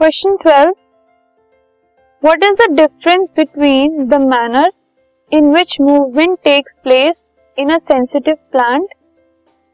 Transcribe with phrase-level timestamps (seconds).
[0.00, 0.72] Question twelve
[2.22, 4.70] what is the difference between the manner
[5.32, 7.26] in which movement takes place
[7.58, 8.94] in a sensitive plant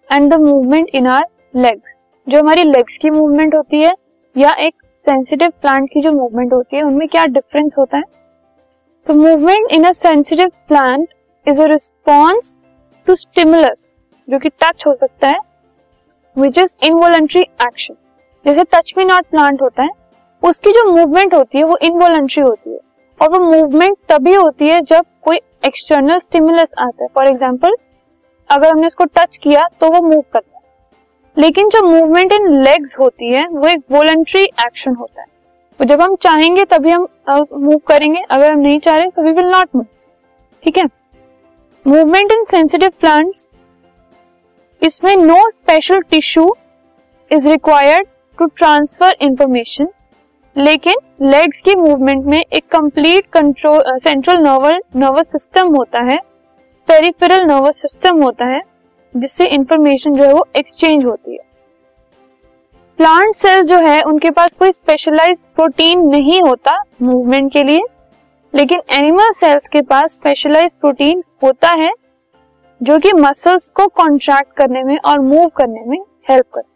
[0.09, 1.23] and the movement in our
[1.57, 1.93] legs
[2.27, 3.93] जो हमारी legs की movement होती है
[4.37, 4.75] या एक
[5.07, 8.05] sensitive plant की जो movement होती है, उनमें क्या डिफरेंस होता है?
[9.07, 11.07] तो movement in a sensitive plant
[11.47, 12.57] is a response
[13.07, 13.95] to stimulus
[14.29, 15.39] जो कि टच हो सकता है
[16.37, 17.95] विच इज़ इनवॉलेंट्री एक्शन
[18.45, 20.05] जैसे टच मी नॉट प्लांट होता है
[20.43, 22.79] उसकी जो मूवमेंट होती है, वो इनवॉलेंट्री होती है।
[23.21, 25.37] और वो मूवमेंट तभी होती है जब कोई
[25.67, 27.77] एक्सटर्नल स्टिमुलस आता है। फॉर एग्ज़ाम्पल
[28.51, 30.65] अगर हमने उसको टच किया तो वो मूव करता है।
[31.37, 35.27] लेकिन जो मूवमेंट इन लेग्स होती है, वो एक वॉलेंट्री एक्शन होता है।
[35.81, 39.33] तो जब हम चाहेंगे, तभी हम मूव करेंगे। अगर हम नहीं चाह रहे तो वी
[39.33, 39.87] विल नॉट मूव
[40.63, 40.85] ठीक है?
[41.87, 43.47] मूवमेंट इन सेंसिटिव प्लांट्स
[44.83, 46.55] इसमें no special tissue
[47.31, 48.07] is required
[48.39, 49.89] to transfer information
[50.57, 56.17] लेकिन लेग्स की मूवमेंट में एक complete control central neural nervous system होता है
[56.89, 58.61] पेरिफेरल नर्वस सिस्टम होता है,
[59.15, 61.45] जिससे इंफॉर्मेशन जो है वो एक्सचेंज होती है।
[62.99, 67.81] प्लांट सेल जो है, उनके पास कोई स्पेशलाइज प्रोटीन नहीं होता मूवमेंट के लिए,
[68.55, 71.91] लेकिन एनिमल सेल्स के पास स्पेशलाइज प्रोटीन होता है,
[72.83, 75.99] जो कि मसल्स को कॉन्ट्रैक्ट करने में और मूव करने में
[76.31, 76.76] हेल्प करता है।